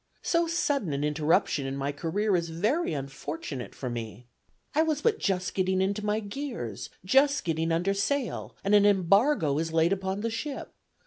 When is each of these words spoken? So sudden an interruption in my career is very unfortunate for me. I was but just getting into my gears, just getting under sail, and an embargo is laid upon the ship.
So 0.23 0.47
sudden 0.47 0.93
an 0.93 1.03
interruption 1.03 1.67
in 1.67 1.75
my 1.77 1.91
career 1.91 2.35
is 2.35 2.49
very 2.49 2.91
unfortunate 2.91 3.75
for 3.75 3.87
me. 3.87 4.25
I 4.73 4.81
was 4.81 5.03
but 5.03 5.19
just 5.19 5.53
getting 5.53 5.79
into 5.79 6.03
my 6.03 6.19
gears, 6.19 6.89
just 7.05 7.43
getting 7.43 7.71
under 7.71 7.93
sail, 7.93 8.55
and 8.63 8.73
an 8.73 8.87
embargo 8.87 9.59
is 9.59 9.71
laid 9.71 9.93
upon 9.93 10.21
the 10.21 10.31
ship. 10.31 10.73